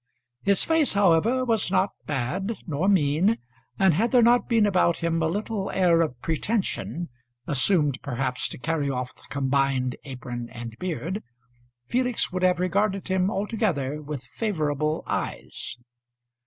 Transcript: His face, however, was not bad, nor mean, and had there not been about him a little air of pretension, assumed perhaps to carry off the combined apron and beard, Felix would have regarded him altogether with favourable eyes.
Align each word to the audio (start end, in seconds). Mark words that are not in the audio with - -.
His 0.41 0.63
face, 0.63 0.93
however, 0.93 1.45
was 1.45 1.69
not 1.69 1.91
bad, 2.07 2.55
nor 2.65 2.87
mean, 2.89 3.37
and 3.77 3.93
had 3.93 4.11
there 4.11 4.23
not 4.23 4.49
been 4.49 4.65
about 4.65 4.97
him 4.97 5.21
a 5.21 5.27
little 5.27 5.69
air 5.69 6.01
of 6.01 6.19
pretension, 6.23 7.09
assumed 7.45 7.99
perhaps 8.01 8.49
to 8.49 8.57
carry 8.57 8.89
off 8.89 9.13
the 9.13 9.27
combined 9.29 9.97
apron 10.03 10.49
and 10.53 10.75
beard, 10.79 11.21
Felix 11.85 12.31
would 12.31 12.41
have 12.41 12.59
regarded 12.59 13.09
him 13.09 13.29
altogether 13.29 14.01
with 14.01 14.23
favourable 14.23 15.03
eyes. 15.05 15.77